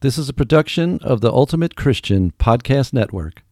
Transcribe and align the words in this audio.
This 0.00 0.16
is 0.16 0.28
a 0.28 0.32
production 0.32 1.00
of 1.02 1.22
the 1.22 1.32
Ultimate 1.32 1.74
Christian 1.74 2.30
Podcast 2.38 2.92
Network. 2.92 3.42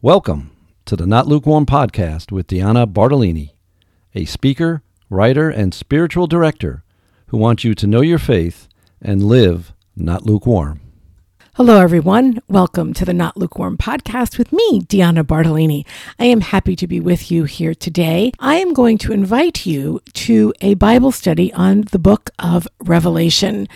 Welcome 0.00 0.50
to 0.84 0.96
the 0.96 1.06
Not 1.06 1.28
Lukewarm 1.28 1.64
Podcast 1.64 2.32
with 2.32 2.48
Diana 2.48 2.88
Bartolini, 2.88 3.54
a 4.12 4.24
speaker, 4.24 4.82
writer, 5.08 5.48
and 5.48 5.72
spiritual 5.72 6.26
director 6.26 6.82
who 7.26 7.38
wants 7.38 7.62
you 7.62 7.76
to 7.76 7.86
know 7.86 8.00
your 8.00 8.18
faith 8.18 8.66
and 9.00 9.22
live 9.22 9.74
not 9.94 10.26
lukewarm. 10.26 10.80
Hello, 11.54 11.80
everyone. 11.80 12.40
Welcome 12.48 12.94
to 12.94 13.04
the 13.04 13.14
Not 13.14 13.36
Lukewarm 13.36 13.78
podcast 13.78 14.38
with 14.38 14.52
me, 14.52 14.80
Diana 14.80 15.22
Bartolini. 15.22 15.86
I 16.18 16.24
am 16.24 16.40
happy 16.40 16.74
to 16.74 16.88
be 16.88 16.98
with 16.98 17.30
you 17.30 17.44
here 17.44 17.76
today. 17.76 18.32
I 18.40 18.56
am 18.56 18.72
going 18.72 18.98
to 18.98 19.12
invite 19.12 19.66
you 19.66 20.00
to 20.14 20.52
a 20.60 20.74
Bible 20.74 21.12
study 21.12 21.52
on 21.52 21.82
the 21.92 22.00
book 22.00 22.30
of 22.40 22.66
Revelation. 22.80 23.68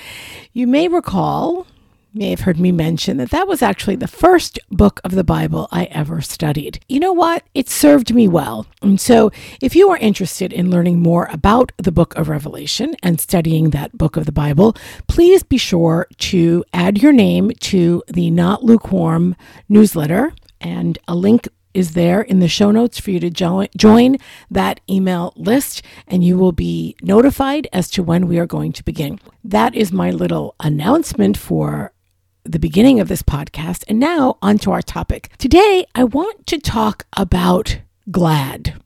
You 0.53 0.67
may 0.67 0.89
recall 0.89 1.69
may 2.17 2.31
have 2.31 2.41
heard 2.41 2.59
me 2.59 2.73
mention 2.73 3.19
that 3.19 3.31
that 3.31 3.47
was 3.47 3.63
actually 3.63 3.97
the 3.97 4.09
first 4.09 4.59
book 4.71 5.01
of 5.05 5.13
the 5.13 5.23
Bible 5.23 5.69
I 5.71 5.85
ever 5.85 6.21
studied. 6.21 6.81
You 6.89 6.99
know 6.99 7.13
what? 7.13 7.45
It 7.55 7.69
served 7.69 8.15
me 8.15 8.27
well. 8.27 8.67
And 8.83 9.01
so, 9.01 9.31
if 9.61 9.77
you 9.77 9.91
are 9.91 9.99
interested 9.99 10.53
in 10.53 10.71
learning 10.71 11.01
more 11.01 11.29
about 11.31 11.73
the 11.77 11.93
book 11.93 12.17
of 12.17 12.29
Revelation 12.29 12.97
and 13.03 13.21
studying 13.21 13.71
that 13.71 13.97
book 13.97 14.17
of 14.17 14.25
the 14.25 14.33
Bible, 14.33 14.75
please 15.07 15.43
be 15.43 15.59
sure 15.59 16.09
to 16.19 16.65
add 16.73 17.03
your 17.03 17.13
name 17.13 17.51
to 17.61 18.03
the 18.09 18.31
Not 18.31 18.65
Lukewarm 18.65 19.37
newsletter. 19.69 20.33
And 20.61 20.99
a 21.07 21.15
link 21.15 21.49
is 21.75 21.93
there 21.93 22.23
in 22.23 22.39
the 22.39 22.49
show 22.49 22.71
notes 22.71 22.99
for 22.99 23.11
you 23.11 23.21
to 23.21 23.29
join, 23.29 23.69
join 23.77 24.17
that 24.51 24.81
email 24.89 25.35
list, 25.37 25.83
and 26.09 26.25
you 26.25 26.39
will 26.39 26.53
be 26.53 26.97
notified 27.03 27.69
as 27.71 27.91
to 27.91 28.03
when 28.03 28.27
we 28.27 28.39
are 28.39 28.47
going 28.47 28.73
to 28.73 28.83
begin. 28.83 29.21
That 29.45 29.75
is 29.75 29.93
my 29.93 30.11
little 30.11 30.55
announcement 30.59 31.37
for 31.37 31.93
the 32.49 32.59
beginning 32.59 33.01
of 33.01 33.09
this 33.09 33.23
podcast. 33.23 33.85
And 33.89 33.99
now 33.99 34.39
onto 34.41 34.71
our 34.71 34.83
topic. 34.83 35.31
Today, 35.39 35.87
I 35.95 36.05
want 36.05 36.47
to 36.47 36.59
talk 36.59 37.07
about 37.17 37.79
Glad. 38.11 38.81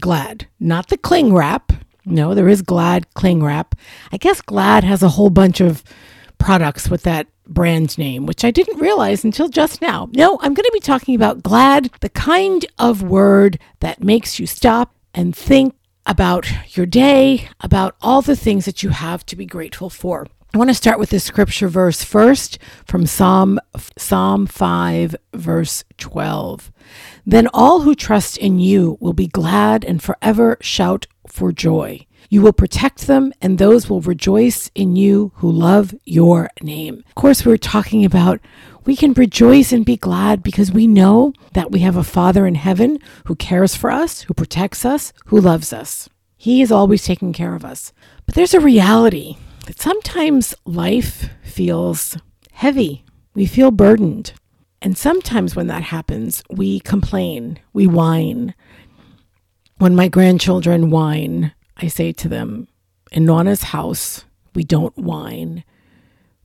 Glad, 0.00 0.46
not 0.58 0.88
the 0.88 0.96
cling 0.96 1.34
wrap. 1.34 1.72
No, 2.04 2.34
there 2.34 2.48
is 2.48 2.62
Glad 2.62 3.12
cling 3.14 3.42
wrap. 3.42 3.74
I 4.10 4.16
guess 4.16 4.40
Glad 4.40 4.84
has 4.84 5.02
a 5.02 5.10
whole 5.10 5.30
bunch 5.30 5.60
of 5.60 5.82
products 6.38 6.88
with 6.88 7.02
that 7.02 7.26
brand 7.46 7.98
name, 7.98 8.26
which 8.26 8.44
I 8.44 8.50
didn't 8.50 8.80
realize 8.80 9.24
until 9.24 9.48
just 9.48 9.82
now. 9.82 10.08
No, 10.12 10.38
I'm 10.40 10.54
going 10.54 10.64
to 10.64 10.70
be 10.72 10.80
talking 10.80 11.14
about 11.14 11.42
Glad, 11.42 11.90
the 12.00 12.08
kind 12.08 12.64
of 12.78 13.02
word 13.02 13.58
that 13.80 14.02
makes 14.02 14.38
you 14.38 14.46
stop 14.46 14.94
and 15.14 15.36
think 15.36 15.74
about 16.06 16.76
your 16.76 16.86
day, 16.86 17.48
about 17.60 17.96
all 18.00 18.22
the 18.22 18.36
things 18.36 18.64
that 18.64 18.82
you 18.82 18.90
have 18.90 19.24
to 19.26 19.36
be 19.36 19.46
grateful 19.46 19.90
for. 19.90 20.26
I 20.54 20.58
want 20.58 20.68
to 20.68 20.74
start 20.74 20.98
with 20.98 21.08
the 21.08 21.18
scripture 21.18 21.66
verse 21.66 22.04
first 22.04 22.58
from 22.84 23.06
Psalm 23.06 23.58
Psalm 23.96 24.46
5 24.46 25.16
verse 25.32 25.82
12. 25.96 26.70
Then 27.24 27.48
all 27.54 27.80
who 27.80 27.94
trust 27.94 28.36
in 28.36 28.60
you 28.60 28.98
will 29.00 29.14
be 29.14 29.28
glad 29.28 29.82
and 29.82 30.02
forever 30.02 30.58
shout 30.60 31.06
for 31.26 31.52
joy. 31.52 32.06
You 32.28 32.42
will 32.42 32.52
protect 32.52 33.06
them 33.06 33.32
and 33.40 33.56
those 33.56 33.88
will 33.88 34.02
rejoice 34.02 34.70
in 34.74 34.94
you 34.94 35.32
who 35.36 35.50
love 35.50 35.94
your 36.04 36.50
name. 36.60 37.02
Of 37.08 37.14
course, 37.14 37.46
we're 37.46 37.56
talking 37.56 38.04
about 38.04 38.38
we 38.84 38.94
can 38.94 39.14
rejoice 39.14 39.72
and 39.72 39.86
be 39.86 39.96
glad 39.96 40.42
because 40.42 40.70
we 40.70 40.86
know 40.86 41.32
that 41.54 41.70
we 41.70 41.78
have 41.78 41.96
a 41.96 42.04
Father 42.04 42.46
in 42.46 42.56
heaven 42.56 42.98
who 43.24 43.36
cares 43.36 43.74
for 43.74 43.90
us, 43.90 44.20
who 44.22 44.34
protects 44.34 44.84
us, 44.84 45.14
who 45.26 45.40
loves 45.40 45.72
us. 45.72 46.10
He 46.36 46.60
is 46.60 46.70
always 46.70 47.04
taking 47.04 47.32
care 47.32 47.54
of 47.54 47.64
us. 47.64 47.94
But 48.26 48.34
there's 48.34 48.52
a 48.52 48.60
reality 48.60 49.38
that 49.72 49.80
sometimes 49.80 50.54
life 50.66 51.30
feels 51.42 52.18
heavy. 52.52 53.06
We 53.32 53.46
feel 53.46 53.70
burdened. 53.70 54.34
And 54.82 54.98
sometimes 54.98 55.56
when 55.56 55.68
that 55.68 55.84
happens, 55.84 56.42
we 56.50 56.80
complain, 56.80 57.58
we 57.72 57.86
whine. 57.86 58.54
When 59.78 59.96
my 59.96 60.08
grandchildren 60.08 60.90
whine, 60.90 61.54
I 61.78 61.88
say 61.88 62.12
to 62.12 62.28
them, 62.28 62.68
in 63.12 63.24
Nana's 63.24 63.62
house, 63.62 64.26
we 64.54 64.62
don't 64.62 64.94
whine. 64.98 65.64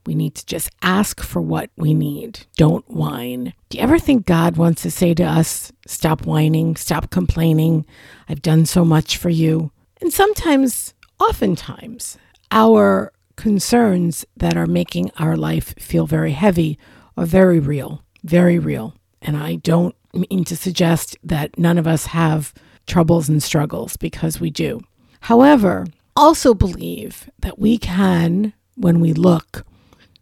We 0.06 0.16
need 0.16 0.36
to 0.36 0.46
just 0.46 0.70
ask 0.82 1.20
for 1.20 1.42
what 1.42 1.70
we 1.76 1.94
need. 1.94 2.46
Don't 2.56 2.90
whine. 2.90 3.52
Do 3.68 3.78
you 3.78 3.84
ever 3.84 4.00
think 4.00 4.26
God 4.26 4.56
wants 4.56 4.84
to 4.84 4.92
say 4.92 5.14
to 5.16 5.24
us, 5.24 5.74
stop 5.86 6.26
whining, 6.26 6.78
stop 6.78 7.10
complaining? 7.10 7.86
I've 8.30 8.42
done 8.42 8.66
so 8.66 8.86
much 8.86 9.18
for 9.18 9.30
you. 9.30 9.72
And 10.00 10.14
sometimes, 10.14 10.94
oftentimes, 11.20 12.18
our 12.52 13.12
concerns 13.38 14.25
that 14.36 14.58
are 14.58 14.68
making 14.68 15.12
our 15.18 15.38
life 15.38 15.74
feel 15.80 16.06
very 16.06 16.34
heavy 16.34 16.78
are 17.16 17.25
very 17.25 17.59
real, 17.59 18.03
very 18.24 18.59
real. 18.59 18.96
And 19.22 19.38
I 19.38 19.56
don't 19.56 19.96
mean 20.14 20.44
to 20.46 20.58
suggest 20.58 21.16
that 21.24 21.58
none 21.58 21.78
of 21.78 21.88
us 21.88 22.08
have 22.08 22.53
troubles 22.86 23.30
and 23.30 23.42
struggles 23.42 23.96
because 23.96 24.40
we 24.40 24.50
do. 24.50 24.81
However, 25.22 25.86
also 26.16 26.53
believe 26.53 27.30
that 27.40 27.59
we 27.59 27.78
can, 27.78 28.53
when 28.75 29.00
we 29.00 29.14
look, 29.14 29.66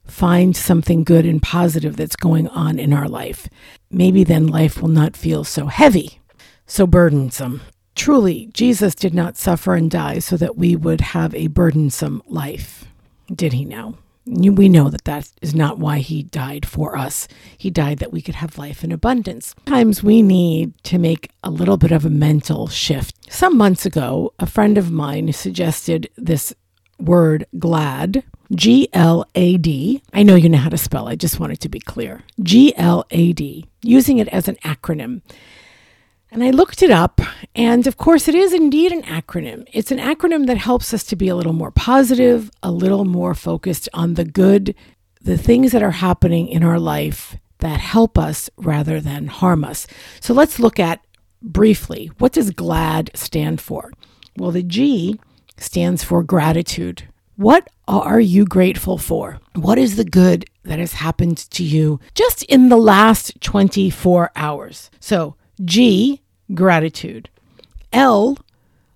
find 0.05 0.55
something 0.55 1.03
good 1.03 1.25
and 1.25 1.41
positive 1.41 1.95
that's 1.95 2.15
going 2.15 2.47
on 2.49 2.77
in 2.77 2.93
our 2.93 3.07
life. 3.07 3.47
Maybe 3.89 4.23
then 4.23 4.47
life 4.47 4.81
will 4.81 4.89
not 4.89 5.17
feel 5.17 5.43
so 5.43 5.67
heavy, 5.67 6.19
so 6.65 6.85
burdensome. 6.85 7.61
Truly, 7.95 8.49
Jesus 8.53 8.93
did 8.93 9.13
not 9.13 9.37
suffer 9.37 9.73
and 9.75 9.89
die 9.89 10.19
so 10.19 10.35
that 10.37 10.57
we 10.57 10.75
would 10.75 11.01
have 11.01 11.33
a 11.33 11.47
burdensome 11.47 12.21
life. 12.27 12.85
Did 13.33 13.53
he 13.53 13.65
know? 13.65 13.97
We 14.27 14.69
know 14.69 14.89
that 14.89 15.03
that 15.03 15.31
is 15.41 15.53
not 15.53 15.77
why 15.77 15.99
he 15.99 16.23
died 16.23 16.65
for 16.65 16.97
us. 16.97 17.27
He 17.57 17.69
died 17.69 17.99
that 17.99 18.11
we 18.11 18.23
could 18.23 18.35
have 18.35 18.57
life 18.57 18.83
in 18.83 18.91
abundance. 18.91 19.53
Sometimes 19.67 20.01
we 20.01 20.23
need 20.23 20.73
to 20.85 20.97
make 20.97 21.29
a 21.43 21.51
little 21.51 21.77
bit 21.77 21.91
of 21.91 22.05
a 22.05 22.09
mental 22.09 22.67
shift. 22.67 23.15
Some 23.31 23.55
months 23.55 23.85
ago, 23.85 24.33
a 24.39 24.47
friend 24.47 24.79
of 24.79 24.89
mine 24.89 25.31
suggested 25.31 26.09
this 26.17 26.55
word 26.99 27.45
glad, 27.59 28.23
G 28.53 28.89
L 28.93 29.27
A 29.35 29.57
D. 29.57 30.01
I 30.11 30.23
know 30.23 30.35
you 30.35 30.49
know 30.49 30.57
how 30.57 30.69
to 30.69 30.77
spell, 30.77 31.07
I 31.07 31.15
just 31.15 31.39
wanted 31.39 31.59
to 31.59 31.69
be 31.69 31.79
clear. 31.79 32.23
G 32.41 32.73
L 32.77 33.05
A 33.11 33.31
D, 33.31 33.65
using 33.83 34.17
it 34.17 34.27
as 34.29 34.47
an 34.47 34.55
acronym. 34.63 35.21
And 36.35 36.43
I 36.43 36.49
looked 36.49 36.83
it 36.83 36.91
up, 36.91 37.21
and 37.55 37.87
of 37.87 37.95
course, 37.95 38.27
it 38.27 38.35
is 38.35 38.51
indeed 38.51 38.91
an 38.91 39.03
acronym. 39.03 39.65
It's 39.71 39.89
an 39.89 39.99
acronym 39.99 40.47
that 40.47 40.57
helps 40.57 40.93
us 40.93 41.05
to 41.05 41.15
be 41.15 41.29
a 41.29 41.35
little 41.35 41.53
more 41.53 41.71
positive, 41.71 42.51
a 42.61 42.73
little 42.73 43.05
more 43.05 43.33
focused 43.33 43.87
on 43.93 44.15
the 44.15 44.25
good, 44.25 44.75
the 45.21 45.37
things 45.37 45.71
that 45.71 45.81
are 45.81 45.91
happening 45.91 46.49
in 46.49 46.61
our 46.61 46.77
life 46.77 47.37
that 47.59 47.79
help 47.79 48.17
us 48.17 48.49
rather 48.57 48.99
than 48.99 49.27
harm 49.27 49.63
us. 49.63 49.87
So 50.19 50.33
let's 50.33 50.59
look 50.59 50.77
at 50.77 50.99
briefly 51.41 52.11
what 52.17 52.33
does 52.33 52.51
GLAD 52.51 53.11
stand 53.13 53.61
for? 53.61 53.93
Well, 54.35 54.51
the 54.51 54.61
G 54.61 55.17
stands 55.55 56.03
for 56.03 56.21
gratitude. 56.21 57.07
What 57.37 57.69
are 57.87 58.19
you 58.19 58.43
grateful 58.43 58.97
for? 58.97 59.39
What 59.53 59.77
is 59.77 59.95
the 59.95 60.03
good 60.03 60.43
that 60.63 60.79
has 60.79 60.91
happened 60.91 61.37
to 61.51 61.63
you 61.63 62.01
just 62.13 62.43
in 62.43 62.67
the 62.67 62.75
last 62.75 63.39
24 63.39 64.31
hours? 64.35 64.91
So, 64.99 65.37
G 65.63 66.21
gratitude. 66.53 67.29
L, 67.91 68.37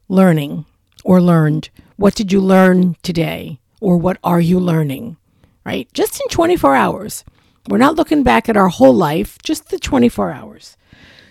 learning 0.08 0.66
or 1.04 1.22
learned. 1.22 1.70
What 1.96 2.16
did 2.16 2.32
you 2.32 2.40
learn 2.40 2.96
today? 3.02 3.60
Or 3.82 3.98
what 3.98 4.18
are 4.24 4.42
you 4.42 4.60
learning? 4.60 5.18
Right? 5.66 5.88
Just 5.94 6.22
in 6.22 6.28
24 6.30 6.76
hours. 6.76 7.24
We're 7.68 7.78
not 7.78 7.96
looking 7.96 8.24
back 8.24 8.50
at 8.50 8.58
our 8.58 8.70
whole 8.70 8.94
life, 8.94 9.38
just 9.44 9.70
the 9.70 9.80
24 9.80 10.32
hours. 10.32 10.78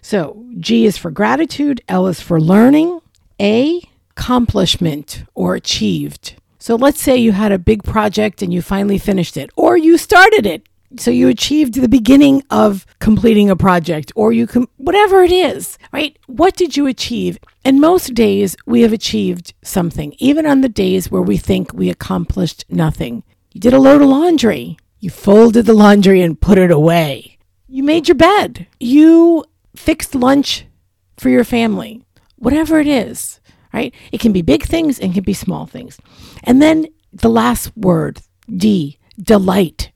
So 0.02 0.44
G 0.58 0.86
is 0.86 0.96
for 0.96 1.10
gratitude, 1.10 1.80
L 1.88 2.06
is 2.06 2.20
for 2.20 2.40
learning, 2.40 3.00
A, 3.40 3.82
accomplishment 4.12 5.24
or 5.34 5.54
achieved. 5.54 6.36
So 6.58 6.76
let's 6.76 7.00
say 7.00 7.16
you 7.16 7.32
had 7.32 7.52
a 7.52 7.58
big 7.58 7.82
project 7.82 8.42
and 8.42 8.52
you 8.52 8.62
finally 8.62 8.98
finished 8.98 9.36
it, 9.36 9.50
or 9.56 9.76
you 9.76 9.96
started 9.96 10.44
it 10.44 10.67
so 10.96 11.10
you 11.10 11.28
achieved 11.28 11.74
the 11.74 11.88
beginning 11.88 12.42
of 12.50 12.86
completing 12.98 13.50
a 13.50 13.56
project 13.56 14.12
or 14.16 14.32
you 14.32 14.46
can 14.46 14.66
whatever 14.76 15.22
it 15.22 15.32
is 15.32 15.78
right? 15.92 16.18
What 16.26 16.56
did 16.56 16.76
you 16.76 16.86
achieve? 16.86 17.38
And 17.64 17.80
most 17.80 18.14
days 18.14 18.56
we 18.66 18.82
have 18.82 18.92
achieved 18.92 19.54
something 19.62 20.14
even 20.18 20.46
on 20.46 20.60
the 20.60 20.68
days 20.68 21.10
where 21.10 21.22
we 21.22 21.36
think 21.36 21.72
we 21.72 21.90
accomplished 21.90 22.64
nothing. 22.68 23.24
You 23.52 23.60
did 23.60 23.74
a 23.74 23.80
load 23.80 24.02
of 24.02 24.08
laundry. 24.08 24.78
You 25.00 25.10
folded 25.10 25.66
the 25.66 25.74
laundry 25.74 26.22
and 26.22 26.40
put 26.40 26.58
it 26.58 26.70
away. 26.70 27.38
You 27.68 27.82
made 27.82 28.08
your 28.08 28.16
bed. 28.16 28.66
You 28.80 29.44
fixed 29.76 30.14
lunch 30.14 30.66
for 31.16 31.28
your 31.28 31.44
family. 31.44 32.02
Whatever 32.36 32.80
it 32.80 32.86
is 32.86 33.40
right? 33.72 33.94
It 34.12 34.20
can 34.20 34.32
be 34.32 34.42
big 34.42 34.64
things 34.64 34.98
and 34.98 35.14
can 35.14 35.24
be 35.24 35.34
small 35.34 35.66
things. 35.66 35.98
And 36.44 36.60
then 36.62 36.86
the 37.12 37.28
last 37.28 37.76
word 37.76 38.20
d 38.54 38.98
delight 39.20 39.90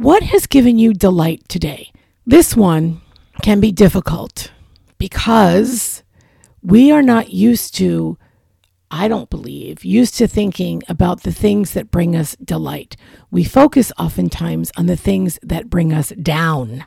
what 0.00 0.22
has 0.22 0.46
given 0.46 0.78
you 0.78 0.94
delight 0.94 1.46
today? 1.46 1.92
This 2.24 2.56
one 2.56 3.02
can 3.42 3.60
be 3.60 3.70
difficult 3.70 4.50
because 4.96 6.02
we 6.62 6.90
are 6.90 7.02
not 7.02 7.34
used 7.34 7.74
to 7.76 8.16
I 8.90 9.06
don't 9.06 9.30
believe, 9.30 9.84
used 9.84 10.16
to 10.16 10.26
thinking 10.26 10.82
about 10.88 11.22
the 11.22 11.32
things 11.32 11.74
that 11.74 11.92
bring 11.92 12.16
us 12.16 12.34
delight. 12.42 12.96
We 13.30 13.44
focus 13.44 13.92
oftentimes 13.98 14.72
on 14.76 14.86
the 14.86 14.96
things 14.96 15.38
that 15.44 15.70
bring 15.70 15.92
us 15.92 16.08
down. 16.20 16.86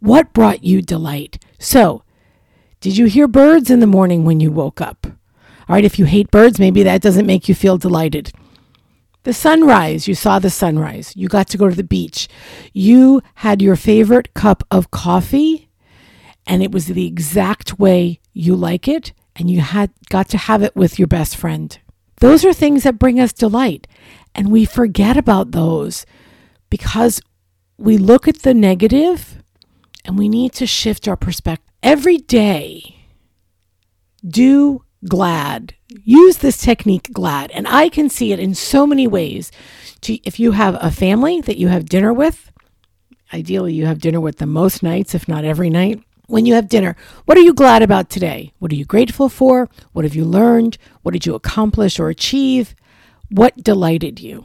What 0.00 0.32
brought 0.32 0.64
you 0.64 0.82
delight? 0.82 1.40
So, 1.60 2.02
did 2.80 2.96
you 2.96 3.06
hear 3.06 3.28
birds 3.28 3.70
in 3.70 3.78
the 3.78 3.86
morning 3.86 4.24
when 4.24 4.40
you 4.40 4.50
woke 4.50 4.80
up? 4.80 5.06
All 5.06 5.76
right, 5.76 5.84
if 5.84 5.96
you 5.96 6.06
hate 6.06 6.32
birds, 6.32 6.58
maybe 6.58 6.82
that 6.82 7.02
doesn't 7.02 7.26
make 7.26 7.48
you 7.48 7.54
feel 7.54 7.78
delighted. 7.78 8.32
The 9.24 9.32
sunrise, 9.32 10.08
you 10.08 10.14
saw 10.14 10.38
the 10.38 10.50
sunrise. 10.50 11.12
You 11.16 11.28
got 11.28 11.48
to 11.48 11.58
go 11.58 11.68
to 11.68 11.74
the 11.74 11.84
beach. 11.84 12.28
You 12.72 13.20
had 13.36 13.60
your 13.60 13.76
favorite 13.76 14.32
cup 14.34 14.64
of 14.70 14.90
coffee, 14.90 15.68
and 16.46 16.62
it 16.62 16.72
was 16.72 16.86
the 16.86 17.06
exact 17.06 17.78
way 17.78 18.20
you 18.32 18.54
like 18.54 18.88
it 18.88 19.12
and 19.38 19.48
you 19.48 19.60
had 19.60 19.90
got 20.10 20.28
to 20.30 20.36
have 20.36 20.62
it 20.62 20.74
with 20.74 20.98
your 20.98 21.06
best 21.06 21.36
friend. 21.36 21.78
Those 22.20 22.44
are 22.44 22.52
things 22.52 22.82
that 22.82 22.98
bring 22.98 23.20
us 23.20 23.32
delight. 23.32 23.86
And 24.34 24.50
we 24.50 24.64
forget 24.64 25.16
about 25.16 25.52
those 25.52 26.04
because 26.68 27.20
we 27.78 27.96
look 27.96 28.26
at 28.26 28.42
the 28.42 28.54
negative 28.54 29.42
and 30.04 30.18
we 30.18 30.28
need 30.28 30.52
to 30.54 30.66
shift 30.66 31.06
our 31.06 31.16
perspective. 31.16 31.72
Every 31.82 32.18
day, 32.18 33.06
do 34.26 34.82
glad. 35.06 35.74
Use 36.04 36.38
this 36.38 36.58
technique 36.58 37.12
glad. 37.12 37.50
And 37.52 37.68
I 37.68 37.88
can 37.88 38.08
see 38.08 38.32
it 38.32 38.40
in 38.40 38.54
so 38.54 38.86
many 38.86 39.06
ways. 39.06 39.52
If 40.06 40.40
you 40.40 40.52
have 40.52 40.76
a 40.80 40.90
family 40.90 41.40
that 41.42 41.58
you 41.58 41.68
have 41.68 41.86
dinner 41.86 42.12
with, 42.12 42.50
ideally 43.32 43.74
you 43.74 43.86
have 43.86 44.00
dinner 44.00 44.20
with 44.20 44.38
them 44.38 44.50
most 44.50 44.82
nights, 44.82 45.14
if 45.14 45.28
not 45.28 45.44
every 45.44 45.70
night 45.70 46.02
when 46.28 46.44
you 46.44 46.54
have 46.54 46.68
dinner, 46.68 46.94
what 47.24 47.38
are 47.38 47.42
you 47.42 47.54
glad 47.54 47.82
about 47.82 48.10
today? 48.10 48.52
What 48.58 48.70
are 48.70 48.76
you 48.76 48.84
grateful 48.84 49.30
for? 49.30 49.68
What 49.92 50.04
have 50.04 50.14
you 50.14 50.26
learned? 50.26 50.76
What 51.02 51.12
did 51.12 51.24
you 51.24 51.34
accomplish 51.34 51.98
or 51.98 52.10
achieve? 52.10 52.74
What 53.30 53.64
delighted 53.64 54.20
you? 54.20 54.44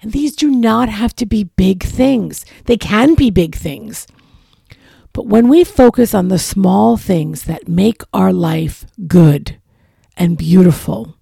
And 0.00 0.12
these 0.12 0.34
do 0.34 0.50
not 0.50 0.88
have 0.88 1.14
to 1.16 1.26
be 1.26 1.44
big 1.44 1.82
things. 1.82 2.46
They 2.64 2.78
can 2.78 3.14
be 3.14 3.30
big 3.30 3.54
things. 3.54 4.06
But 5.12 5.26
when 5.26 5.48
we 5.48 5.64
focus 5.64 6.14
on 6.14 6.28
the 6.28 6.38
small 6.38 6.96
things 6.96 7.44
that 7.44 7.68
make 7.68 8.02
our 8.14 8.32
life 8.32 8.86
good 9.06 9.60
and 10.16 10.38
beautiful, 10.38 11.16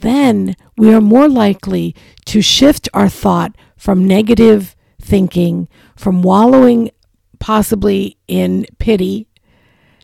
then 0.00 0.56
we 0.76 0.92
are 0.92 1.00
more 1.00 1.28
likely 1.28 1.94
to 2.26 2.42
shift 2.42 2.88
our 2.92 3.08
thought 3.08 3.56
from 3.76 4.04
negative 4.04 4.74
thinking, 5.00 5.68
from 5.94 6.22
wallowing 6.22 6.90
possibly 7.38 8.16
in 8.26 8.66
pity, 8.78 9.28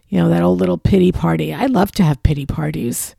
you 0.09 0.19
know, 0.19 0.29
that 0.29 0.43
old 0.43 0.61
little 0.61 0.79
pity 0.79 1.11
party. 1.11 1.53
I 1.53 1.67
love 1.67 1.93
to 1.93 2.03
have 2.03 2.23
pity 2.23 2.47
parties, 2.47 3.17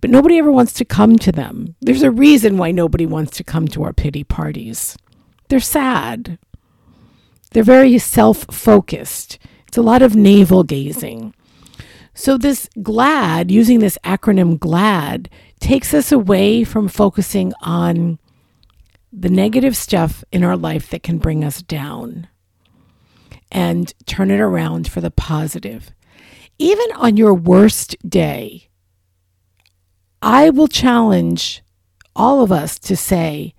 but 0.00 0.10
nobody 0.10 0.38
ever 0.38 0.50
wants 0.52 0.72
to 0.74 0.84
come 0.84 1.18
to 1.18 1.32
them. 1.32 1.74
There's 1.80 2.02
a 2.02 2.10
reason 2.10 2.56
why 2.56 2.70
nobody 2.70 3.06
wants 3.06 3.36
to 3.36 3.44
come 3.44 3.68
to 3.68 3.82
our 3.82 3.92
pity 3.92 4.24
parties. 4.24 4.96
They're 5.48 5.60
sad, 5.60 6.38
they're 7.56 7.62
very 7.62 7.96
self 7.96 8.44
focused. 8.50 9.38
It's 9.66 9.78
a 9.78 9.82
lot 9.82 10.02
of 10.02 10.14
navel 10.14 10.62
gazing. 10.62 11.32
So, 12.12 12.36
this 12.36 12.68
GLAD, 12.82 13.50
using 13.50 13.78
this 13.78 13.96
acronym 14.04 14.58
GLAD, 14.58 15.30
takes 15.58 15.94
us 15.94 16.12
away 16.12 16.64
from 16.64 16.86
focusing 16.86 17.54
on 17.62 18.18
the 19.10 19.30
negative 19.30 19.74
stuff 19.74 20.22
in 20.30 20.44
our 20.44 20.54
life 20.54 20.90
that 20.90 21.02
can 21.02 21.16
bring 21.16 21.42
us 21.42 21.62
down 21.62 22.28
and 23.50 23.94
turn 24.04 24.30
it 24.30 24.38
around 24.38 24.86
for 24.86 25.00
the 25.00 25.10
positive. 25.10 25.92
Even 26.58 26.88
on 26.96 27.16
your 27.16 27.32
worst 27.32 27.96
day, 28.06 28.68
I 30.20 30.50
will 30.50 30.68
challenge 30.68 31.62
all 32.14 32.42
of 32.42 32.52
us 32.52 32.78
to 32.80 32.98
say 32.98 33.54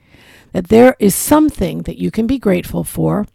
that 0.51 0.67
there 0.67 0.95
is 0.99 1.15
something 1.15 1.81
that 1.81 1.97
you 1.97 2.11
can 2.11 2.27
be 2.27 2.37
grateful 2.37 2.83
for. 2.83 3.25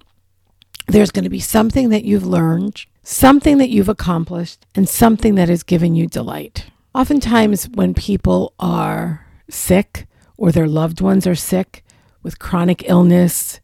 There's 0.86 1.10
going 1.10 1.24
to 1.24 1.30
be 1.30 1.40
something 1.40 1.90
that 1.90 2.04
you've 2.04 2.26
learned, 2.26 2.84
something 3.02 3.58
that 3.58 3.70
you've 3.70 3.88
accomplished, 3.88 4.66
and 4.74 4.88
something 4.88 5.34
that 5.36 5.48
has 5.48 5.62
given 5.62 5.94
you 5.94 6.06
delight. 6.06 6.66
Oftentimes, 6.94 7.68
when 7.68 7.94
people 7.94 8.52
are 8.58 9.26
sick 9.48 10.06
or 10.36 10.52
their 10.52 10.68
loved 10.68 11.00
ones 11.00 11.26
are 11.26 11.34
sick 11.34 11.84
with 12.22 12.38
chronic 12.38 12.88
illness, 12.88 13.60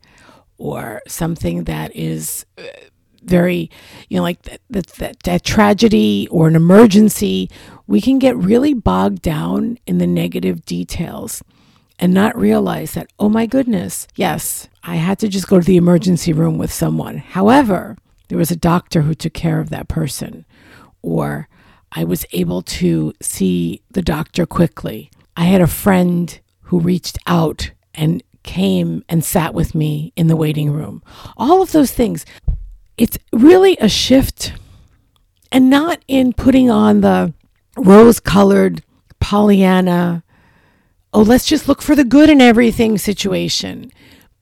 or 0.59 1.01
something 1.07 1.65
that 1.65 1.95
is 1.95 2.45
uh, 2.59 2.63
very, 3.23 3.71
you 4.09 4.17
know, 4.17 4.23
like 4.23 4.43
that, 4.43 4.61
that, 4.69 4.87
that, 4.87 5.23
that 5.23 5.45
tragedy 5.45 6.29
or 6.31 6.49
an 6.49 6.57
emergency, 6.57 7.49
we 7.87 8.01
can 8.01 8.19
get 8.19 8.37
really 8.37 8.75
bogged 8.75 9.23
down 9.23 9.79
in 9.87 9.99
the 9.99 10.07
negative 10.07 10.65
details 10.67 11.43
and 11.99 12.15
not 12.15 12.39
realize 12.39 12.93
that, 12.93 13.11
oh 13.19 13.29
my 13.29 13.47
goodness, 13.47 14.07
yes, 14.15 14.69
I 14.83 14.97
had 14.97 15.19
to 15.21 15.29
just 15.29 15.49
go 15.49 15.61
to 15.61 15.67
the 15.67 15.77
emergency 15.77 16.33
room 16.33 16.59
with 16.59 16.73
someone. 16.73 17.19
However, 17.19 17.97
there 18.29 18.39
was 18.39 18.51
a 18.51 18.57
doctor 18.57 19.03
who 19.03 19.15
took 19.15 19.35
care 19.35 19.61
of 19.61 19.71
that 19.71 19.89
person, 19.89 20.45
or 21.03 21.49
I 21.93 22.05
was 22.05 22.27
able 22.33 22.63
to 22.63 23.13
see 23.21 23.83
the 23.91 24.03
doctor 24.03 24.47
quickly. 24.47 25.11
I 25.37 25.45
had 25.45 25.61
a 25.61 25.67
friend 25.67 26.39
who 26.63 26.81
reached 26.81 27.19
out 27.27 27.71
and 27.95 28.23
came 28.43 29.05
and 29.09 29.25
sat 29.25 29.55
with 29.55 29.75
me 29.75 30.13
in 30.17 30.27
the 30.27 30.37
waiting 30.37 30.71
room. 30.71 31.03
All 31.37 31.63
of 31.63 31.73
those 31.73 31.93
things. 31.93 32.25
It's 32.97 33.19
really 33.33 33.77
a 33.81 33.89
shift 33.89 34.53
and 35.53 35.71
not 35.71 36.01
in 36.09 36.33
putting 36.33 36.71
on 36.71 37.01
the 37.01 37.33
rose 37.77 38.21
colored 38.21 38.83
Pollyanna, 39.21 40.23
oh, 41.13 41.23
let's 41.23 41.47
just 41.47 41.69
look 41.69 41.83
for 41.83 41.95
the 41.95 42.05
good 42.05 42.31
in 42.31 42.41
everything 42.41 42.99
situation. 42.99 43.91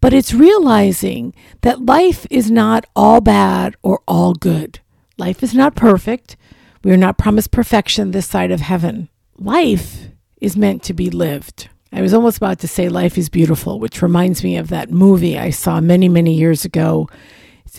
But 0.00 0.12
it's 0.12 0.34
realizing 0.34 1.34
that 1.62 1.86
life 1.86 2.26
is 2.30 2.50
not 2.50 2.86
all 2.94 3.20
bad 3.20 3.76
or 3.82 4.02
all 4.06 4.34
good. 4.34 4.80
Life 5.18 5.42
is 5.42 5.54
not 5.54 5.74
perfect. 5.74 6.36
We 6.84 6.92
are 6.92 6.96
not 6.96 7.18
promised 7.18 7.50
perfection 7.50 8.10
this 8.10 8.26
side 8.26 8.50
of 8.50 8.60
heaven. 8.60 9.08
Life 9.38 10.08
is 10.40 10.56
meant 10.56 10.82
to 10.84 10.94
be 10.94 11.10
lived. 11.10 11.68
I 11.92 12.02
was 12.02 12.12
almost 12.12 12.36
about 12.36 12.58
to 12.60 12.68
say 12.68 12.88
Life 12.88 13.16
is 13.16 13.28
Beautiful, 13.28 13.80
which 13.80 14.02
reminds 14.02 14.44
me 14.44 14.56
of 14.56 14.68
that 14.68 14.90
movie 14.90 15.38
I 15.38 15.50
saw 15.50 15.80
many, 15.80 16.08
many 16.08 16.34
years 16.34 16.64
ago. 16.64 17.08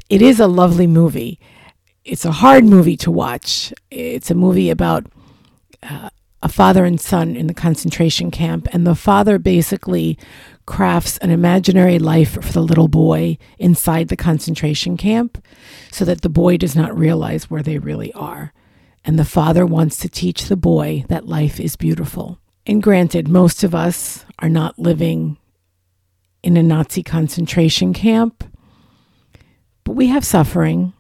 It 0.10 0.22
is 0.22 0.40
a 0.40 0.48
lovely 0.48 0.88
movie. 0.88 1.40
It's 2.04 2.26
a 2.26 2.32
hard 2.32 2.66
movie 2.66 2.98
to 2.98 3.12
watch. 3.12 3.74
It's 3.92 4.32
a 4.32 4.36
movie 4.36 4.70
about 4.70 5.06
uh, 5.84 6.10
a 6.44 6.50
father 6.50 6.86
and 6.86 7.02
son 7.02 7.36
in 7.36 7.48
the 7.48 7.54
concentration 7.54 8.30
camp, 8.30 8.68
and 8.72 8.86
the 8.86 8.96
father 8.96 9.40
basically 9.40 10.18
crafts 10.66 11.18
an 11.20 11.32
imaginary 11.32 11.98
life 11.98 12.34
for 12.44 12.52
the 12.52 12.62
little 12.62 12.88
boy 12.88 13.38
inside 13.58 14.10
the 14.10 14.18
concentration 14.18 14.98
camp 14.98 15.44
so 15.92 16.06
that 16.06 16.22
the 16.22 16.30
boy 16.30 16.58
does 16.58 16.76
not 16.76 16.98
realize 16.98 17.50
where 17.50 17.64
they 17.64 17.80
really 17.80 18.14
are. 18.14 18.54
And 19.04 19.18
the 19.18 19.26
father 19.26 19.66
wants 19.66 19.98
to 19.98 20.10
teach 20.10 20.44
the 20.44 20.58
boy 20.58 21.06
that 21.08 21.28
life 21.28 21.60
is 21.60 21.76
beautiful. 21.76 22.40
And 22.66 22.84
granted, 22.84 23.30
most 23.30 23.64
of 23.64 23.74
us 23.74 24.26
are 24.40 24.50
not 24.50 24.78
living 24.78 25.38
in 26.44 26.58
a 26.58 26.64
Nazi 26.64 27.02
concentration 27.02 27.94
camp, 27.94 28.44
but 29.86 29.94
we 29.94 30.08
have 30.08 30.26
suffering. 30.26 30.94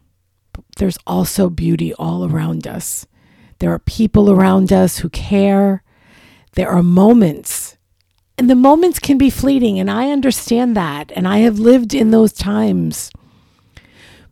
There's 0.77 0.97
also 1.05 1.49
beauty 1.49 1.93
all 1.93 2.25
around 2.25 2.65
us. 2.65 3.05
There 3.59 3.71
are 3.71 3.79
people 3.79 4.29
around 4.31 4.71
us 4.71 4.99
who 4.99 5.09
care. 5.09 5.83
There 6.53 6.69
are 6.69 6.83
moments, 6.83 7.77
and 8.37 8.49
the 8.49 8.55
moments 8.55 8.99
can 8.99 9.17
be 9.17 9.29
fleeting, 9.29 9.79
and 9.79 9.89
I 9.89 10.11
understand 10.11 10.75
that, 10.75 11.11
and 11.15 11.27
I 11.27 11.39
have 11.39 11.59
lived 11.59 11.93
in 11.93 12.11
those 12.11 12.33
times. 12.33 13.11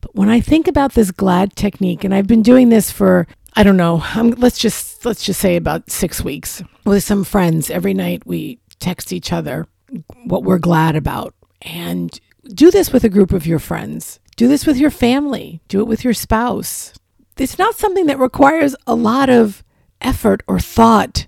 But 0.01 0.15
when 0.15 0.29
I 0.29 0.39
think 0.39 0.67
about 0.67 0.93
this 0.93 1.11
glad 1.11 1.55
technique, 1.55 2.03
and 2.03 2.13
I've 2.13 2.27
been 2.27 2.43
doing 2.43 2.69
this 2.69 2.91
for 2.91 3.27
I 3.55 3.63
don't 3.63 3.77
know. 3.77 4.03
Let's 4.37 4.59
just 4.59 5.05
let's 5.05 5.23
just 5.23 5.39
say 5.39 5.55
about 5.55 5.89
six 5.89 6.21
weeks 6.21 6.61
with 6.83 7.03
some 7.03 7.23
friends. 7.23 7.69
Every 7.69 7.93
night 7.93 8.25
we 8.25 8.59
text 8.79 9.13
each 9.13 9.31
other 9.31 9.67
what 10.25 10.43
we're 10.43 10.59
glad 10.59 10.95
about, 10.95 11.33
and 11.61 12.19
do 12.53 12.69
this 12.69 12.91
with 12.91 13.03
a 13.03 13.09
group 13.09 13.31
of 13.31 13.47
your 13.47 13.59
friends. 13.59 14.19
Do 14.35 14.47
this 14.47 14.65
with 14.65 14.77
your 14.77 14.91
family. 14.91 15.61
Do 15.69 15.79
it 15.79 15.87
with 15.87 16.03
your 16.03 16.13
spouse. 16.13 16.93
It's 17.37 17.59
not 17.59 17.75
something 17.75 18.05
that 18.05 18.19
requires 18.19 18.75
a 18.87 18.95
lot 18.95 19.29
of 19.29 19.63
effort 20.01 20.41
or 20.47 20.59
thought 20.59 21.27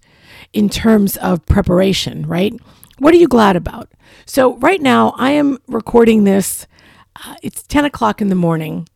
in 0.54 0.70
terms 0.70 1.18
of 1.18 1.46
preparation, 1.46 2.26
right? 2.26 2.54
What 3.00 3.14
are 3.14 3.18
you 3.18 3.28
glad 3.28 3.56
about? 3.56 3.92
So 4.26 4.58
right 4.58 4.82
now 4.82 5.14
I 5.18 5.32
am 5.32 5.60
recording 5.68 6.24
this. 6.24 6.66
Uh, 7.16 7.36
it's 7.44 7.64
ten 7.64 7.86
o'clock 7.86 8.22
in 8.22 8.30
the 8.30 8.36
morning 8.36 8.88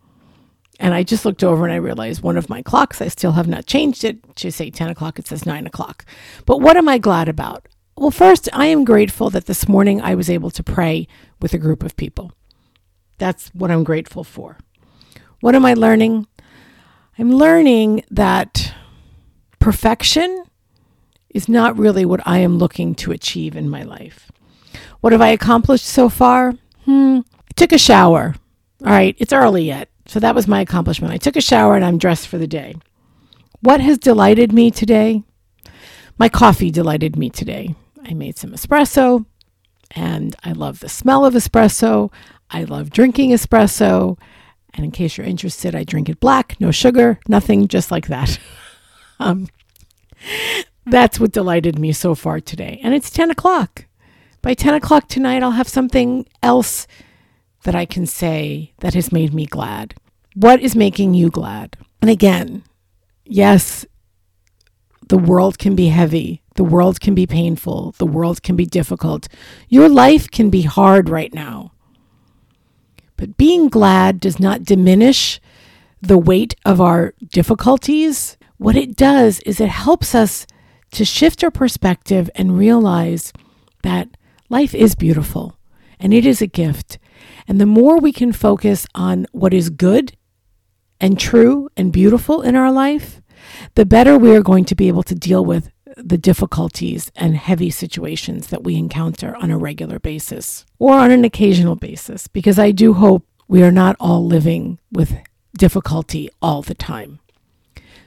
and 0.82 0.96
I 0.96 1.03
just 1.03 1.25
looked 1.25 1.44
over 1.44 1.63
and 1.63 1.72
I 1.72 1.77
realized 1.77 2.24
one 2.24 2.38
of 2.38 2.50
my 2.50 2.63
clocks, 2.63 3.01
I 3.01 3.08
still 3.08 3.34
have 3.34 3.48
not 3.48 3.68
changed 3.68 4.03
it 4.03 4.36
to 4.38 4.51
say 4.51 4.72
10 4.72 4.89
o'clock, 4.89 5.20
it 5.20 5.27
says 5.27 5.46
9 5.46 5.68
o'clock. 5.68 6.03
But 6.48 6.60
what 6.60 6.75
am 6.75 6.89
I 6.89 6.98
glad 6.98 7.30
about? 7.30 7.68
Well, 7.96 8.10
first, 8.10 8.50
I 8.51 8.65
am 8.65 8.84
grateful 8.84 9.30
that 9.30 9.46
this 9.46 9.68
morning 9.68 10.01
I 10.01 10.15
was 10.15 10.27
able 10.27 10.50
to 10.50 10.63
pray 10.63 11.08
with 11.39 11.53
a 11.53 11.60
group 11.60 11.84
of 11.84 11.96
people. 11.98 12.32
That's 13.20 13.50
what 13.50 13.70
I'm 13.70 13.84
grateful 13.84 14.24
for. 14.24 14.58
What 15.39 15.53
am 15.53 15.65
I 15.65 15.75
learning? 15.75 16.25
I'm 17.18 17.32
learning 17.32 18.03
that 18.10 18.74
perfection 19.60 20.44
is 21.30 21.50
not 21.50 21.77
really 21.77 22.06
what 22.06 22.25
I 22.25 22.39
am 22.39 22.58
looking 22.58 22.96
to 22.96 23.12
achieve 23.12 23.56
in 23.56 23.70
my 23.70 23.84
life. 23.84 24.32
What 25.01 25.13
have 25.13 25.22
I 25.22 25.30
accomplished 25.30 25.86
so 25.86 26.10
far? 26.10 26.53
Hmm. 26.86 27.20
I 27.38 27.53
took 27.56 27.72
a 27.72 27.77
shower. 27.77 28.36
All 28.82 28.91
right, 28.91 29.15
it's 29.20 29.34
early 29.34 29.63
yet. 29.63 29.89
So 30.08 30.20
that 30.20 30.36
was 30.36 30.48
my 30.48 30.62
accomplishment. 30.62 31.13
I 31.13 31.18
took 31.18 31.36
a 31.36 31.41
shower 31.41 31.75
and 31.75 31.86
I'm 31.86 31.98
dressed 31.98 32.27
for 32.27 32.38
the 32.38 32.48
day. 32.48 32.75
What 33.62 33.82
has 33.82 33.98
delighted 33.98 34.51
me 34.51 34.72
today? 34.72 35.24
My 36.18 36.30
coffee 36.30 36.72
delighted 36.72 37.15
me 37.15 37.30
today. 37.30 37.75
I 38.03 38.13
made 38.13 38.38
some 38.38 38.51
espresso 38.51 39.25
and 39.91 40.36
I 40.44 40.53
love 40.53 40.80
the 40.80 40.89
smell 40.89 41.25
of 41.25 41.34
espresso. 41.34 42.12
I 42.50 42.63
love 42.63 42.89
drinking 42.89 43.32
espresso. 43.32 44.18
And 44.73 44.85
in 44.85 44.91
case 44.91 45.17
you're 45.17 45.27
interested, 45.27 45.75
I 45.75 45.83
drink 45.83 46.09
it 46.09 46.19
black, 46.19 46.59
no 46.59 46.71
sugar, 46.71 47.19
nothing, 47.27 47.67
just 47.67 47.91
like 47.91 48.07
that. 48.07 48.39
um, 49.19 49.47
that's 50.85 51.19
what 51.19 51.31
delighted 51.31 51.77
me 51.77 51.91
so 51.91 52.15
far 52.15 52.39
today. 52.39 52.79
And 52.83 52.93
it's 52.93 53.09
10 53.09 53.31
o'clock. 53.31 53.85
By 54.41 54.53
10 54.53 54.73
o'clock 54.73 55.07
tonight, 55.07 55.43
I'll 55.43 55.51
have 55.51 55.67
something 55.67 56.27
else 56.41 56.87
that 57.63 57.75
I 57.75 57.85
can 57.85 58.05
say 58.05 58.73
that 58.79 58.93
has 58.93 59.11
made 59.11 59.33
me 59.33 59.45
glad. 59.45 59.93
What 60.35 60.61
is 60.61 60.75
making 60.75 61.13
you 61.13 61.29
glad? 61.29 61.77
And 62.01 62.09
again, 62.09 62.63
yes, 63.25 63.85
the 65.09 65.17
world 65.17 65.59
can 65.59 65.75
be 65.75 65.87
heavy. 65.87 66.41
The 66.55 66.63
world 66.63 66.99
can 66.99 67.13
be 67.13 67.27
painful. 67.27 67.93
The 67.97 68.05
world 68.05 68.41
can 68.41 68.55
be 68.55 68.65
difficult. 68.65 69.27
Your 69.69 69.89
life 69.89 70.29
can 70.31 70.49
be 70.49 70.63
hard 70.63 71.09
right 71.09 71.33
now. 71.33 71.73
But 73.21 73.37
being 73.37 73.69
glad 73.69 74.19
does 74.19 74.39
not 74.39 74.63
diminish 74.63 75.39
the 76.01 76.17
weight 76.17 76.55
of 76.65 76.81
our 76.81 77.13
difficulties. 77.29 78.35
What 78.57 78.75
it 78.75 78.95
does 78.95 79.41
is 79.41 79.61
it 79.61 79.69
helps 79.69 80.15
us 80.15 80.47
to 80.93 81.05
shift 81.05 81.43
our 81.43 81.51
perspective 81.51 82.31
and 82.33 82.57
realize 82.57 83.31
that 83.83 84.09
life 84.49 84.73
is 84.73 84.95
beautiful 84.95 85.55
and 85.99 86.15
it 86.15 86.25
is 86.25 86.41
a 86.41 86.47
gift. 86.47 86.97
And 87.47 87.61
the 87.61 87.67
more 87.67 87.99
we 87.99 88.11
can 88.11 88.31
focus 88.31 88.87
on 88.95 89.27
what 89.33 89.53
is 89.53 89.69
good 89.69 90.17
and 90.99 91.19
true 91.19 91.69
and 91.77 91.93
beautiful 91.93 92.41
in 92.41 92.55
our 92.55 92.71
life, 92.71 93.21
the 93.75 93.85
better 93.85 94.17
we 94.17 94.35
are 94.35 94.41
going 94.41 94.65
to 94.65 94.75
be 94.75 94.87
able 94.87 95.03
to 95.03 95.13
deal 95.13 95.45
with 95.45 95.69
the 95.98 96.17
difficulties 96.17 97.12
and 97.15 97.36
heavy 97.36 97.69
situations 97.69 98.48
that 98.48 98.63
we 98.63 98.75
encounter 98.75 99.36
on 99.38 99.51
a 99.51 99.57
regular 99.57 100.00
basis 100.00 100.65
or 100.79 100.93
on 100.93 101.12
an 101.12 101.24
occasional 101.24 101.75
basis, 101.75 102.27
because 102.27 102.57
I 102.57 102.71
do 102.71 102.93
hope 102.93 103.25
we 103.48 103.63
are 103.63 103.71
not 103.71 103.95
all 104.00 104.25
living 104.25 104.79
with 104.91 105.17
difficulty 105.57 106.29
all 106.41 106.62
the 106.62 106.75
time. 106.75 107.19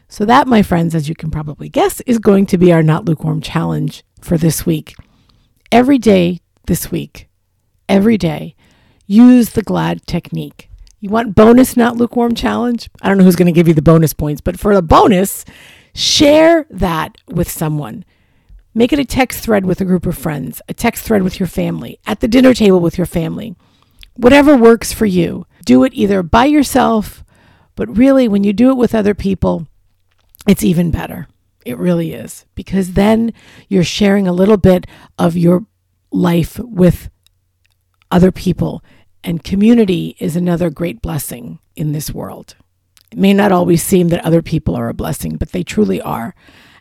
So, 0.08 0.24
that, 0.24 0.46
my 0.46 0.62
friends, 0.62 0.94
as 0.94 1.08
you 1.08 1.14
can 1.14 1.30
probably 1.30 1.68
guess, 1.68 2.00
is 2.02 2.18
going 2.18 2.46
to 2.46 2.58
be 2.58 2.72
our 2.72 2.82
Not 2.82 3.04
Lukewarm 3.04 3.40
challenge 3.40 4.04
for 4.20 4.38
this 4.38 4.64
week. 4.64 4.94
Every 5.72 5.98
day 5.98 6.40
this 6.66 6.90
week, 6.90 7.28
every 7.88 8.16
day, 8.16 8.54
use 9.06 9.50
the 9.50 9.62
GLAD 9.62 10.06
technique. 10.06 10.70
You 11.00 11.10
want 11.10 11.34
bonus 11.34 11.76
Not 11.76 11.96
Lukewarm 11.96 12.34
challenge? 12.34 12.88
I 13.02 13.08
don't 13.08 13.18
know 13.18 13.24
who's 13.24 13.36
going 13.36 13.46
to 13.46 13.52
give 13.52 13.68
you 13.68 13.74
the 13.74 13.82
bonus 13.82 14.14
points, 14.14 14.40
but 14.40 14.58
for 14.58 14.74
the 14.74 14.82
bonus, 14.82 15.44
share 15.94 16.66
that 16.70 17.16
with 17.28 17.50
someone. 17.50 18.04
Make 18.74 18.92
it 18.92 18.98
a 18.98 19.04
text 19.04 19.44
thread 19.44 19.64
with 19.64 19.80
a 19.80 19.84
group 19.84 20.04
of 20.04 20.18
friends, 20.18 20.60
a 20.68 20.74
text 20.74 21.04
thread 21.04 21.22
with 21.22 21.38
your 21.38 21.46
family, 21.46 21.98
at 22.06 22.20
the 22.20 22.28
dinner 22.28 22.52
table 22.52 22.80
with 22.80 22.98
your 22.98 23.06
family. 23.06 23.54
Whatever 24.14 24.56
works 24.56 24.92
for 24.92 25.06
you. 25.06 25.46
Do 25.64 25.84
it 25.84 25.94
either 25.94 26.22
by 26.22 26.44
yourself, 26.44 27.24
but 27.76 27.96
really, 27.96 28.28
when 28.28 28.44
you 28.44 28.52
do 28.52 28.70
it 28.70 28.76
with 28.76 28.94
other 28.94 29.14
people, 29.14 29.66
it's 30.46 30.62
even 30.62 30.90
better. 30.90 31.28
It 31.64 31.78
really 31.78 32.12
is. 32.12 32.44
Because 32.54 32.92
then 32.92 33.32
you're 33.68 33.84
sharing 33.84 34.28
a 34.28 34.32
little 34.32 34.56
bit 34.56 34.86
of 35.18 35.36
your 35.36 35.66
life 36.10 36.58
with 36.58 37.10
other 38.10 38.30
people. 38.30 38.84
And 39.22 39.42
community 39.42 40.16
is 40.20 40.36
another 40.36 40.70
great 40.70 41.00
blessing 41.00 41.58
in 41.74 41.92
this 41.92 42.12
world. 42.12 42.56
It 43.14 43.20
may 43.20 43.32
not 43.32 43.52
always 43.52 43.80
seem 43.80 44.08
that 44.08 44.24
other 44.24 44.42
people 44.42 44.74
are 44.74 44.88
a 44.88 44.92
blessing, 44.92 45.36
but 45.36 45.52
they 45.52 45.62
truly 45.62 46.02
are. 46.02 46.34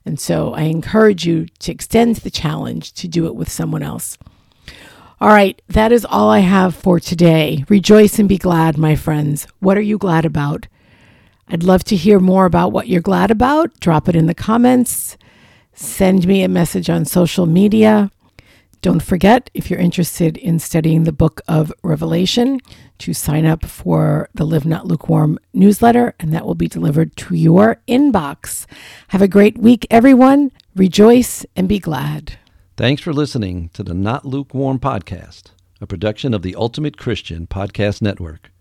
And 0.03 0.19
so 0.19 0.55
I 0.55 0.63
encourage 0.63 1.27
you 1.27 1.45
to 1.59 1.71
extend 1.71 2.15
the 2.15 2.31
challenge 2.31 2.91
to 2.93 3.07
do 3.07 3.27
it 3.27 3.35
with 3.35 3.51
someone 3.51 3.83
else. 3.83 4.17
All 5.21 5.29
right, 5.29 5.61
that 5.67 5.91
is 5.91 6.05
all 6.05 6.31
I 6.31 6.39
have 6.39 6.73
for 6.73 6.99
today. 6.99 7.65
Rejoice 7.69 8.17
and 8.17 8.27
be 8.27 8.39
glad, 8.39 8.79
my 8.79 8.95
friends. 8.95 9.45
What 9.59 9.77
are 9.77 9.81
you 9.81 9.99
glad 9.99 10.25
about? 10.25 10.65
I'd 11.47 11.61
love 11.61 11.83
to 11.83 11.95
hear 11.95 12.19
more 12.19 12.47
about 12.47 12.71
what 12.71 12.87
you're 12.87 12.99
glad 12.99 13.29
about. 13.29 13.79
Drop 13.79 14.09
it 14.09 14.15
in 14.15 14.25
the 14.25 14.33
comments. 14.33 15.19
Send 15.75 16.25
me 16.25 16.41
a 16.41 16.47
message 16.47 16.89
on 16.89 17.05
social 17.05 17.45
media. 17.45 18.09
Don't 18.83 19.01
forget, 19.01 19.49
if 19.55 19.71
you're 19.71 19.79
interested 19.79 20.37
in 20.37 20.59
studying 20.59 21.05
the 21.05 21.11
book 21.11 21.41
of 21.47 21.73
Revelation, 21.81 22.59
to 22.99 23.13
sign 23.13 23.47
up 23.47 23.65
for 23.65 24.29
the 24.35 24.45
Live 24.45 24.65
Not 24.65 24.85
Lukewarm 24.85 25.39
newsletter, 25.53 26.13
and 26.19 26.31
that 26.33 26.45
will 26.45 26.53
be 26.53 26.67
delivered 26.67 27.15
to 27.15 27.33
your 27.33 27.81
inbox. 27.87 28.67
Have 29.07 29.23
a 29.23 29.27
great 29.27 29.57
week, 29.57 29.87
everyone. 29.89 30.51
Rejoice 30.75 31.45
and 31.55 31.67
be 31.67 31.79
glad. 31.79 32.37
Thanks 32.77 33.01
for 33.01 33.13
listening 33.13 33.69
to 33.73 33.83
the 33.83 33.95
Not 33.95 34.25
Lukewarm 34.25 34.77
podcast, 34.79 35.45
a 35.81 35.87
production 35.87 36.35
of 36.35 36.43
the 36.43 36.53
Ultimate 36.53 36.97
Christian 36.97 37.47
Podcast 37.47 38.01
Network. 38.01 38.51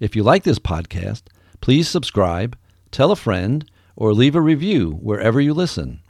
If 0.00 0.16
you 0.16 0.22
like 0.24 0.42
this 0.42 0.58
podcast, 0.58 1.22
Please 1.60 1.88
subscribe, 1.88 2.56
tell 2.90 3.10
a 3.10 3.16
friend, 3.16 3.68
or 3.96 4.14
leave 4.14 4.34
a 4.34 4.40
review 4.40 4.92
wherever 5.02 5.40
you 5.40 5.52
listen. 5.52 6.00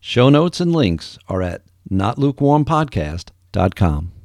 Show 0.00 0.28
notes 0.28 0.60
and 0.60 0.72
links 0.72 1.18
are 1.28 1.42
at 1.42 1.62
notlukewarmpodcast.com. 1.90 4.21